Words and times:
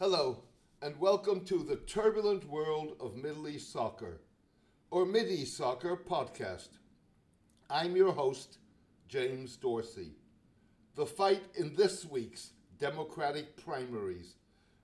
Hello, 0.00 0.44
and 0.80 0.98
welcome 0.98 1.44
to 1.44 1.62
the 1.62 1.76
turbulent 1.76 2.48
world 2.48 2.96
of 3.00 3.18
Middle 3.18 3.46
East 3.46 3.70
soccer, 3.70 4.22
or 4.90 5.04
Mid 5.04 5.28
East 5.28 5.58
Soccer 5.58 5.94
podcast. 5.94 6.70
I'm 7.68 7.94
your 7.94 8.12
host, 8.12 8.56
James 9.08 9.56
Dorsey. 9.56 10.14
The 10.94 11.04
fight 11.04 11.42
in 11.54 11.76
this 11.76 12.06
week's 12.06 12.52
Democratic 12.78 13.62
primaries 13.62 14.36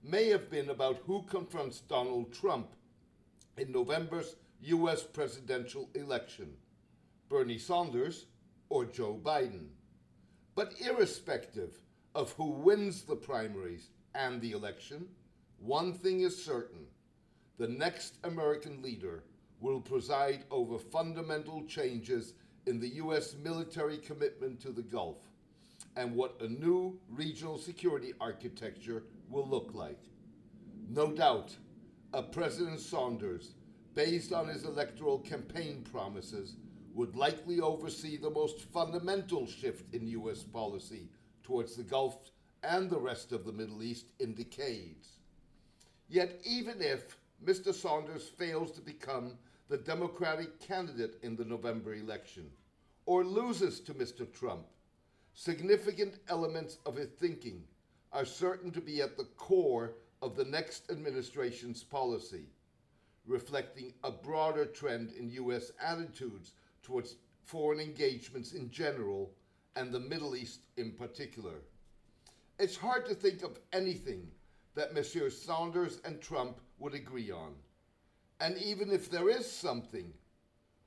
may 0.02 0.28
have 0.28 0.50
been 0.50 0.68
about 0.68 1.00
who 1.06 1.22
confronts 1.22 1.80
Donald 1.80 2.30
Trump 2.34 2.74
in 3.56 3.72
November's 3.72 4.36
U.S. 4.60 5.02
presidential 5.02 5.88
election 5.94 6.52
Bernie 7.30 7.56
Sanders 7.56 8.26
or 8.68 8.84
Joe 8.84 9.18
Biden. 9.24 9.68
But 10.54 10.74
irrespective 10.78 11.80
of 12.14 12.32
who 12.32 12.50
wins 12.50 13.04
the 13.04 13.16
primaries 13.16 13.88
and 14.16 14.40
the 14.40 14.52
election, 14.52 15.06
one 15.58 15.92
thing 15.92 16.20
is 16.20 16.42
certain 16.42 16.86
the 17.58 17.68
next 17.68 18.18
American 18.24 18.82
leader 18.82 19.22
will 19.60 19.80
preside 19.80 20.44
over 20.50 20.78
fundamental 20.78 21.64
changes 21.64 22.34
in 22.66 22.78
the 22.80 22.96
U.S. 22.96 23.34
military 23.42 23.96
commitment 23.96 24.60
to 24.60 24.70
the 24.70 24.82
Gulf 24.82 25.16
and 25.96 26.14
what 26.14 26.36
a 26.40 26.48
new 26.48 26.98
regional 27.08 27.56
security 27.56 28.12
architecture 28.20 29.04
will 29.30 29.48
look 29.48 29.70
like. 29.72 30.00
No 30.90 31.12
doubt, 31.12 31.56
a 32.12 32.22
President 32.22 32.80
Sanders, 32.80 33.54
based 33.94 34.32
on 34.32 34.48
his 34.48 34.64
electoral 34.64 35.18
campaign 35.20 35.84
promises, 35.90 36.56
would 36.94 37.16
likely 37.16 37.60
oversee 37.60 38.16
the 38.16 38.30
most 38.30 38.60
fundamental 38.72 39.46
shift 39.46 39.94
in 39.94 40.06
U.S. 40.08 40.42
policy 40.42 41.08
towards 41.42 41.76
the 41.76 41.82
Gulf 41.82 42.18
and 42.66 42.90
the 42.90 42.98
rest 42.98 43.32
of 43.32 43.44
the 43.44 43.52
Middle 43.52 43.82
East 43.82 44.06
in 44.18 44.34
decades. 44.34 45.10
Yet, 46.08 46.40
even 46.44 46.82
if 46.82 47.16
Mr. 47.44 47.72
Sanders 47.72 48.28
fails 48.28 48.72
to 48.72 48.80
become 48.80 49.38
the 49.68 49.76
Democratic 49.76 50.60
candidate 50.60 51.16
in 51.22 51.36
the 51.36 51.44
November 51.44 51.94
election 51.94 52.50
or 53.06 53.24
loses 53.24 53.80
to 53.80 53.94
Mr. 53.94 54.30
Trump, 54.32 54.66
significant 55.34 56.14
elements 56.28 56.78
of 56.86 56.96
his 56.96 57.08
thinking 57.18 57.62
are 58.12 58.24
certain 58.24 58.70
to 58.72 58.80
be 58.80 59.00
at 59.00 59.16
the 59.16 59.28
core 59.36 59.92
of 60.22 60.36
the 60.36 60.44
next 60.44 60.90
administration's 60.90 61.84
policy, 61.84 62.46
reflecting 63.26 63.92
a 64.02 64.10
broader 64.10 64.64
trend 64.64 65.12
in 65.12 65.30
U.S. 65.30 65.72
attitudes 65.80 66.52
towards 66.82 67.16
foreign 67.44 67.80
engagements 67.80 68.52
in 68.52 68.70
general 68.70 69.30
and 69.76 69.92
the 69.92 70.00
Middle 70.00 70.34
East 70.34 70.60
in 70.76 70.92
particular. 70.92 71.60
It's 72.58 72.76
hard 72.76 73.06
to 73.06 73.14
think 73.14 73.42
of 73.42 73.58
anything 73.72 74.28
that 74.74 74.94
Messrs. 74.94 75.40
Sanders 75.40 76.00
and 76.04 76.20
Trump 76.20 76.58
would 76.78 76.94
agree 76.94 77.30
on. 77.30 77.54
And 78.40 78.56
even 78.58 78.90
if 78.90 79.10
there 79.10 79.28
is 79.28 79.50
something, 79.50 80.12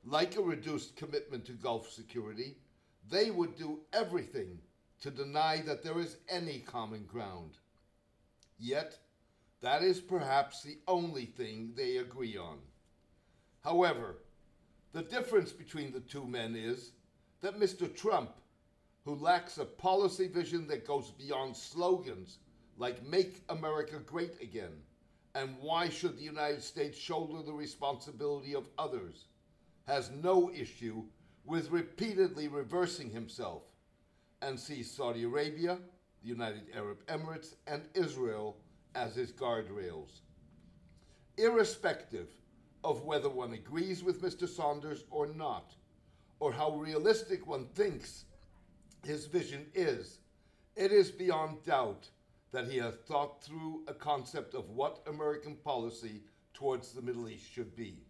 like 0.04 0.36
a 0.38 0.42
reduced 0.42 0.96
commitment 0.96 1.46
to 1.46 1.52
Gulf 1.54 1.92
security, 1.92 2.58
they 3.10 3.32
would 3.32 3.56
do 3.56 3.80
everything 3.94 4.60
to 5.02 5.12
deny 5.12 5.62
that 5.66 5.84
there 5.84 6.00
is 6.00 6.18
any 6.28 6.60
common 6.60 7.06
ground. 7.06 7.58
Yet, 8.58 8.98
that 9.62 9.84
is 9.84 10.00
perhaps 10.00 10.64
the 10.64 10.78
only 10.88 11.26
thing 11.26 11.74
they 11.76 11.98
agree 11.98 12.38
on. 12.38 12.58
However, 13.64 14.18
the 14.94 15.04
difference 15.04 15.52
between 15.52 15.92
the 15.92 16.00
two 16.00 16.26
men 16.26 16.56
is 16.56 16.92
that 17.42 17.60
Mr. 17.60 17.94
Trump, 17.94 18.32
who 19.06 19.16
lacks 19.16 19.58
a 19.58 19.66
policy 19.66 20.28
vision 20.28 20.68
that 20.68 20.88
goes 20.88 21.12
beyond 21.12 21.56
slogans 21.56 22.40
like 22.78 23.06
Make 23.06 23.44
America 23.50 24.00
Great 24.00 24.42
Again 24.42 24.82
and 25.36 25.56
Why 25.62 25.90
Should 25.90 26.18
the 26.18 26.24
United 26.24 26.64
States 26.64 26.98
Shoulder 26.98 27.44
the 27.44 27.54
Responsibility 27.54 28.56
of 28.56 28.68
Others, 28.78 29.26
has 29.88 30.12
no 30.12 30.52
issue 30.52 31.04
with 31.46 31.72
repeatedly 31.72 32.48
reversing 32.48 33.10
himself 33.10 33.64
and 34.42 34.60
sees 34.60 34.90
Saudi 34.92 35.24
Arabia, 35.24 35.80
the 36.22 36.30
United 36.30 36.64
Arab 36.76 37.06
Emirates, 37.08 37.56
and 37.68 37.84
Israel 37.94 38.58
as 38.96 39.16
his 39.16 39.32
guardrails. 39.32 40.22
Irrespective 41.38 42.28
of 42.84 43.04
whether 43.04 43.30
one 43.30 43.54
agrees 43.54 44.04
with 44.04 44.22
Mr. 44.22 44.48
Sanders 44.48 45.04
or 45.12 45.28
not, 45.28 45.76
or 46.40 46.52
how 46.52 46.76
realistic 46.78 47.46
one 47.48 47.66
thinks 47.76 48.26
his 49.04 49.26
vision 49.26 49.66
is, 49.74 50.20
it 50.76 50.92
is 50.92 51.12
beyond 51.12 51.64
doubt 51.64 52.10
that 52.52 52.68
he 52.68 52.78
has 52.78 52.96
thought 52.96 53.44
through 53.44 53.84
a 53.88 53.94
concept 53.94 54.54
of 54.54 54.70
what 54.70 55.04
American 55.08 55.56
policy 55.56 56.24
towards 56.54 56.94
the 56.94 57.02
Middle 57.02 57.30
East 57.30 57.52
should 57.52 57.76
be. 57.76 58.04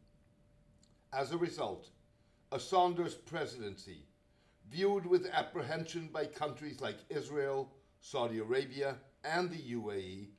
As 1.12 1.32
a 1.32 1.38
result, 1.38 1.90
a 2.52 2.60
Sanders 2.60 3.16
presidency, 3.16 4.04
viewed 4.70 5.06
with 5.06 5.30
apprehension 5.34 6.10
by 6.12 6.26
countries 6.26 6.80
like 6.80 6.98
Israel, 7.10 7.72
Saudi 8.02 8.40
Arabia, 8.40 8.96
and 9.24 9.50
the 9.50 9.74
UAE, 9.74 10.30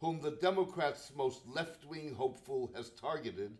whom 0.00 0.20
the 0.20 0.38
Democrats' 0.42 1.12
most 1.14 1.46
left 1.46 1.84
wing 1.86 2.14
hopeful 2.14 2.70
has 2.74 2.90
targeted, 2.90 3.56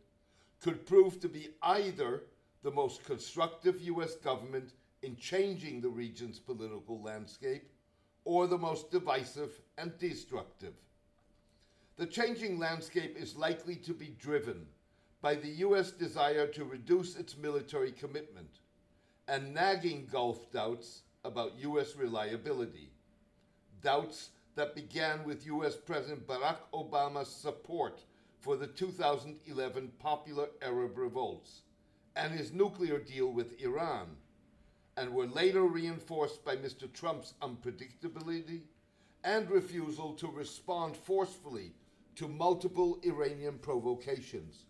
could 0.60 0.87
prove 0.87 1.21
to 1.21 1.28
be 1.28 1.49
either 1.62 2.25
the 2.62 2.71
most 2.71 3.04
constructive 3.04 3.81
U.S. 3.83 4.15
government 4.16 4.72
in 5.04 5.16
changing 5.16 5.81
the 5.81 5.88
region's 5.88 6.38
political 6.38 7.00
landscape 7.03 7.70
or 8.25 8.47
the 8.47 8.59
most 8.59 8.91
divisive 8.91 9.60
and 9.76 9.97
destructive. 9.98 10.75
The 11.97 12.06
changing 12.06 12.59
landscape 12.59 13.16
is 13.16 13.37
likely 13.37 13.76
to 13.76 13.92
be 13.92 14.16
driven 14.19 14.66
by 15.20 15.34
the 15.34 15.48
U.S. 15.48 15.91
desire 15.91 16.47
to 16.48 16.65
reduce 16.65 17.16
its 17.16 17.37
military 17.37 17.92
commitment 17.92 18.60
and 19.28 19.54
nagging 19.54 20.09
Gulf 20.10 20.50
doubts 20.53 21.03
about 21.25 21.59
U.S. 21.59 21.97
reliability. 21.97 22.91
Doubts 23.82 24.31
that 24.54 24.75
began 24.75 25.25
with 25.25 25.47
U.S. 25.47 25.76
President 25.76 26.26
Barack 26.26 26.56
Obama's 26.72 27.28
support 27.28 28.00
for 28.41 28.56
the 28.56 28.66
2011 28.66 29.92
popular 29.98 30.48
Arab 30.62 30.97
revolts 30.97 31.62
and 32.16 32.32
his 32.32 32.53
nuclear 32.53 32.98
deal 32.98 33.32
with 33.32 33.60
Iran, 33.60 34.09
and 34.97 35.12
were 35.12 35.27
later 35.27 35.62
reinforced 35.62 36.44
by 36.44 36.56
Mr. 36.56 36.93
Trump's 36.93 37.34
unpredictability 37.43 38.62
and 39.25 39.50
refusal 39.50 40.12
to 40.15 40.28
respond 40.28 40.97
forcefully 40.97 41.72
to 42.16 42.28
multiple 42.28 43.00
Iranian 43.03 43.59
provocations, 43.59 44.66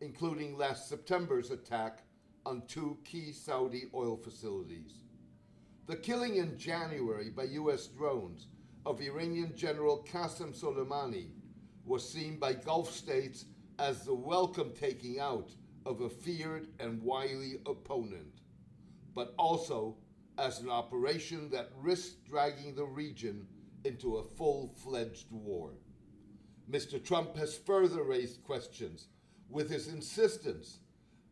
including 0.00 0.56
last 0.56 0.88
September's 0.88 1.50
attack 1.50 2.02
on 2.44 2.62
two 2.66 2.98
key 3.04 3.32
Saudi 3.32 3.84
oil 3.94 4.16
facilities. 4.16 5.04
The 5.86 5.96
killing 5.96 6.36
in 6.36 6.58
January 6.58 7.30
by 7.30 7.44
U.S. 7.44 7.86
drones 7.86 8.46
of 8.84 9.00
Iranian 9.00 9.54
General 9.54 10.04
Qasem 10.10 10.58
Soleimani 10.58 11.28
was 11.84 12.08
seen 12.08 12.38
by 12.38 12.52
Gulf 12.52 12.92
states 12.92 13.44
as 13.78 14.04
the 14.04 14.14
welcome 14.14 14.72
taking 14.78 15.20
out 15.20 15.50
of 15.86 16.00
a 16.00 16.08
feared 16.08 16.68
and 16.78 17.02
wily 17.02 17.60
opponent, 17.66 18.41
but 19.14 19.34
also 19.38 19.96
as 20.38 20.60
an 20.60 20.68
operation 20.68 21.50
that 21.50 21.70
risked 21.76 22.24
dragging 22.28 22.74
the 22.74 22.84
region 22.84 23.46
into 23.84 24.16
a 24.16 24.24
full 24.24 24.74
fledged 24.82 25.30
war. 25.30 25.70
Mr. 26.70 27.02
Trump 27.02 27.36
has 27.36 27.56
further 27.56 28.02
raised 28.02 28.42
questions 28.44 29.08
with 29.50 29.68
his 29.68 29.88
insistence 29.88 30.78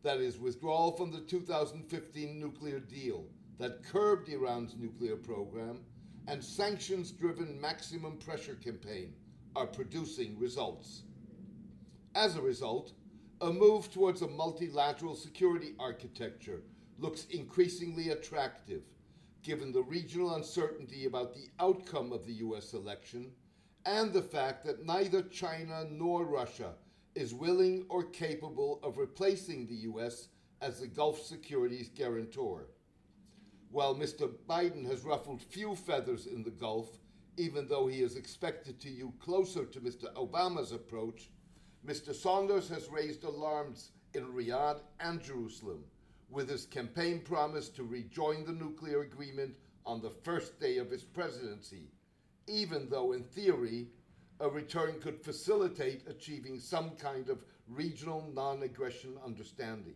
that 0.03 0.19
his 0.19 0.39
withdrawal 0.39 0.91
from 0.91 1.11
the 1.11 1.21
2015 1.21 2.39
nuclear 2.39 2.79
deal 2.79 3.25
that 3.57 3.83
curbed 3.83 4.29
Iran's 4.29 4.75
nuclear 4.77 5.15
program 5.15 5.79
and 6.27 6.43
sanctions 6.43 7.11
driven 7.11 7.59
maximum 7.59 8.17
pressure 8.17 8.55
campaign 8.55 9.13
are 9.55 9.67
producing 9.67 10.37
results. 10.39 11.03
As 12.15 12.35
a 12.35 12.41
result, 12.41 12.93
a 13.41 13.51
move 13.51 13.91
towards 13.91 14.21
a 14.21 14.27
multilateral 14.27 15.15
security 15.15 15.73
architecture 15.79 16.61
looks 16.97 17.25
increasingly 17.29 18.09
attractive, 18.09 18.83
given 19.43 19.71
the 19.71 19.83
regional 19.83 20.35
uncertainty 20.35 21.05
about 21.05 21.33
the 21.33 21.47
outcome 21.59 22.11
of 22.11 22.25
the 22.25 22.33
US 22.33 22.73
election 22.73 23.31
and 23.85 24.13
the 24.13 24.21
fact 24.21 24.65
that 24.65 24.85
neither 24.85 25.21
China 25.23 25.85
nor 25.89 26.25
Russia 26.25 26.73
is 27.15 27.33
willing 27.33 27.85
or 27.89 28.03
capable 28.03 28.79
of 28.83 28.97
replacing 28.97 29.67
the 29.67 29.89
US 29.91 30.27
as 30.61 30.79
the 30.79 30.87
Gulf 30.87 31.21
securities 31.21 31.89
guarantor. 31.89 32.67
While 33.71 33.95
Mr. 33.95 34.29
Biden 34.47 34.85
has 34.85 35.03
ruffled 35.03 35.41
few 35.41 35.75
feathers 35.75 36.27
in 36.27 36.43
the 36.43 36.51
Gulf 36.51 36.99
even 37.37 37.67
though 37.67 37.87
he 37.87 38.01
is 38.01 38.15
expected 38.15 38.79
to 38.81 38.89
you 38.89 39.13
closer 39.19 39.65
to 39.65 39.79
Mr. 39.79 40.13
Obama's 40.13 40.71
approach, 40.71 41.29
Mr. 41.85 42.13
Sanders 42.13 42.69
has 42.69 42.89
raised 42.89 43.23
alarms 43.23 43.91
in 44.13 44.25
Riyadh 44.27 44.81
and 44.99 45.21
Jerusalem 45.21 45.83
with 46.31 46.49
his 46.49 46.65
campaign 46.65 47.19
promise 47.19 47.67
to 47.69 47.83
rejoin 47.83 48.45
the 48.45 48.53
nuclear 48.53 49.01
agreement 49.01 49.55
on 49.85 50.01
the 50.01 50.09
first 50.09 50.59
day 50.59 50.77
of 50.77 50.89
his 50.89 51.03
presidency, 51.03 51.89
even 52.47 52.87
though 52.89 53.11
in 53.11 53.23
theory, 53.23 53.87
a 54.39 54.49
return 54.49 54.99
could 54.99 55.21
facilitate 55.21 56.07
achieving 56.07 56.59
some 56.59 56.91
kind 56.91 57.29
of 57.29 57.43
regional 57.67 58.27
non 58.33 58.63
aggression 58.63 59.17
understanding. 59.25 59.95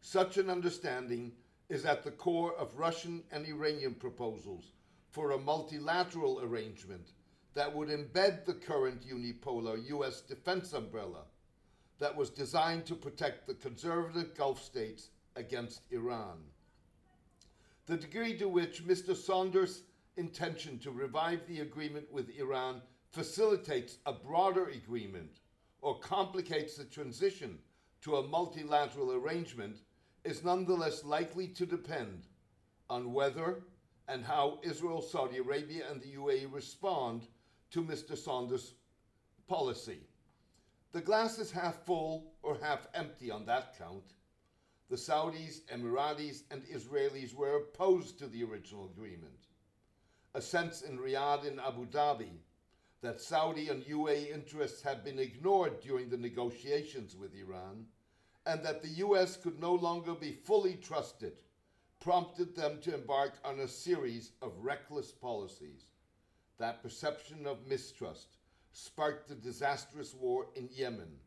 Such 0.00 0.38
an 0.38 0.48
understanding 0.48 1.32
is 1.68 1.84
at 1.84 2.04
the 2.04 2.10
core 2.10 2.54
of 2.54 2.78
Russian 2.78 3.22
and 3.30 3.46
Iranian 3.46 3.94
proposals 3.94 4.72
for 5.10 5.32
a 5.32 5.38
multilateral 5.38 6.40
arrangement 6.40 7.12
that 7.54 7.74
would 7.74 7.88
embed 7.88 8.44
the 8.44 8.54
current 8.54 9.06
unipolar 9.06 9.86
U.S. 9.88 10.22
defense 10.22 10.72
umbrella 10.72 11.24
that 12.02 12.16
was 12.16 12.30
designed 12.30 12.84
to 12.84 12.96
protect 12.96 13.46
the 13.46 13.54
conservative 13.54 14.34
Gulf 14.36 14.60
states 14.60 15.10
against 15.36 15.82
Iran. 15.92 16.38
The 17.86 17.96
degree 17.96 18.36
to 18.38 18.48
which 18.48 18.84
Mr. 18.84 19.14
Sanders' 19.14 19.84
intention 20.16 20.80
to 20.80 20.90
revive 20.90 21.46
the 21.46 21.60
agreement 21.60 22.12
with 22.12 22.36
Iran 22.36 22.82
facilitates 23.12 23.98
a 24.04 24.12
broader 24.12 24.66
agreement 24.66 25.38
or 25.80 26.00
complicates 26.00 26.76
the 26.76 26.86
transition 26.86 27.60
to 28.00 28.16
a 28.16 28.26
multilateral 28.26 29.12
arrangement 29.12 29.78
is 30.24 30.42
nonetheless 30.42 31.04
likely 31.04 31.46
to 31.46 31.64
depend 31.64 32.26
on 32.90 33.12
whether 33.12 33.62
and 34.08 34.24
how 34.24 34.58
Israel, 34.64 35.02
Saudi 35.02 35.38
Arabia, 35.38 35.84
and 35.88 36.02
the 36.02 36.16
UAE 36.16 36.52
respond 36.52 37.28
to 37.70 37.80
Mr. 37.80 38.18
Sanders' 38.18 38.74
policy. 39.46 40.00
The 40.92 41.00
glass 41.00 41.38
is 41.38 41.50
half 41.50 41.86
full 41.86 42.34
or 42.42 42.58
half 42.60 42.86
empty 42.92 43.30
on 43.30 43.46
that 43.46 43.78
count. 43.78 44.12
The 44.90 44.96
Saudis, 44.96 45.62
Emiratis, 45.72 46.42
and 46.50 46.62
Israelis 46.64 47.34
were 47.34 47.56
opposed 47.56 48.18
to 48.18 48.26
the 48.26 48.44
original 48.44 48.84
agreement. 48.84 49.48
A 50.34 50.42
sense 50.42 50.82
in 50.82 50.98
Riyadh 50.98 51.48
and 51.48 51.58
Abu 51.60 51.86
Dhabi 51.86 52.40
that 53.00 53.22
Saudi 53.22 53.70
and 53.70 53.82
UAE 53.84 54.34
interests 54.34 54.82
had 54.82 55.02
been 55.02 55.18
ignored 55.18 55.80
during 55.80 56.10
the 56.10 56.18
negotiations 56.18 57.16
with 57.16 57.34
Iran 57.34 57.86
and 58.44 58.62
that 58.62 58.82
the 58.82 59.00
US 59.06 59.36
could 59.36 59.58
no 59.58 59.74
longer 59.74 60.14
be 60.14 60.32
fully 60.32 60.74
trusted 60.74 61.42
prompted 62.00 62.54
them 62.56 62.80
to 62.80 62.94
embark 62.94 63.32
on 63.44 63.60
a 63.60 63.68
series 63.68 64.32
of 64.42 64.52
reckless 64.58 65.12
policies. 65.12 65.86
That 66.58 66.82
perception 66.82 67.46
of 67.46 67.66
mistrust 67.66 68.36
sparked 68.72 69.28
the 69.28 69.34
disastrous 69.34 70.14
war 70.14 70.46
in 70.56 70.68
Yemen 70.72 71.18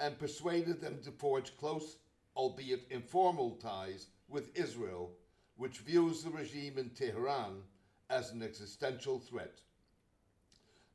and 0.00 0.18
persuaded 0.18 0.80
them 0.80 0.98
to 1.04 1.10
forge 1.10 1.56
close, 1.56 1.96
albeit 2.36 2.86
informal, 2.90 3.52
ties 3.52 4.08
with 4.28 4.56
Israel, 4.56 5.10
which 5.56 5.78
views 5.78 6.22
the 6.22 6.30
regime 6.30 6.78
in 6.78 6.90
Tehran 6.90 7.62
as 8.10 8.30
an 8.32 8.42
existential 8.42 9.18
threat. 9.18 9.60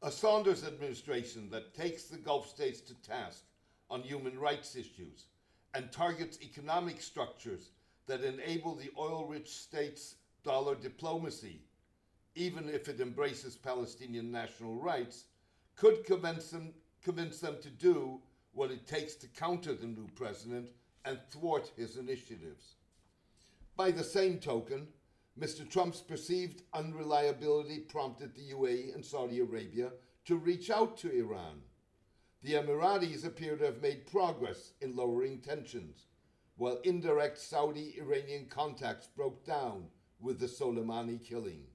A 0.04 0.12
Sanders 0.12 0.64
administration 0.64 1.50
that 1.50 1.74
takes 1.74 2.04
the 2.04 2.18
Gulf 2.18 2.48
states 2.50 2.82
to 2.82 2.94
task 2.96 3.44
on 3.90 4.02
human 4.02 4.38
rights 4.40 4.76
issues 4.76 5.26
and 5.74 5.92
targets 5.92 6.40
economic 6.42 7.02
structures 7.02 7.72
that 8.06 8.24
enable 8.24 8.76
the 8.76 8.92
oil 8.98 9.26
rich 9.28 9.50
states' 9.50 10.16
dollar 10.44 10.76
diplomacy, 10.76 11.62
even 12.36 12.70
if 12.70 12.88
it 12.88 13.02
embraces 13.02 13.56
Palestinian 13.56 14.32
national 14.32 14.76
rights, 14.76 15.26
could 15.78 16.04
convince 16.06 16.50
them, 16.50 16.74
convince 17.04 17.40
them 17.40 17.58
to 17.62 17.70
do 17.70 18.20
what 18.52 18.72
it 18.72 18.88
takes 18.88 19.16
to 19.16 19.28
counter 19.28 19.74
the 19.74 19.86
new 19.86 20.08
president 20.16 20.70
and 21.06 21.20
thwart 21.30 21.72
his 21.78 21.96
initiatives. 21.96 22.76
By 23.78 23.92
the 23.92 24.04
same 24.04 24.40
token, 24.40 24.88
Mr. 25.40 25.70
Trump's 25.70 26.02
perceived 26.02 26.64
unreliability 26.74 27.80
prompted 27.80 28.34
the 28.34 28.52
UAE 28.54 28.96
and 28.96 29.06
Saudi 29.06 29.40
Arabia 29.40 29.92
to 30.26 30.36
reach 30.36 30.72
out 30.72 30.98
to 30.98 31.12
Iran. 31.16 31.62
The 32.42 32.54
Emiratis 32.54 33.24
appear 33.24 33.56
to 33.56 33.66
have 33.66 33.82
made 33.82 34.08
progress 34.08 34.74
in 34.82 34.96
lowering 34.96 35.40
tensions, 35.40 36.08
while 36.56 36.80
indirect 36.84 37.38
Saudi 37.38 37.96
Iranian 38.00 38.48
contacts 38.50 39.08
broke 39.16 39.46
down 39.46 39.86
with 40.20 40.40
the 40.40 40.48
Soleimani 40.48 41.24
killing. 41.24 41.68